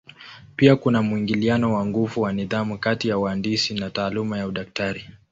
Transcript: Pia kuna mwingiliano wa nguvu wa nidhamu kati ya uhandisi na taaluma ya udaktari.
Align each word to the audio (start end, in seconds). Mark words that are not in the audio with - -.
Pia 0.55 0.75
kuna 0.75 1.01
mwingiliano 1.01 1.73
wa 1.73 1.85
nguvu 1.85 2.21
wa 2.21 2.33
nidhamu 2.33 2.77
kati 2.77 3.07
ya 3.09 3.17
uhandisi 3.17 3.73
na 3.73 3.89
taaluma 3.89 4.37
ya 4.37 4.47
udaktari. 4.47 5.07